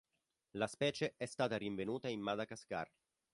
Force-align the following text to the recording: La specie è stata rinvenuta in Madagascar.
La 0.55 0.65
specie 0.65 1.13
è 1.15 1.27
stata 1.27 1.57
rinvenuta 1.57 2.07
in 2.07 2.21
Madagascar. 2.21 2.91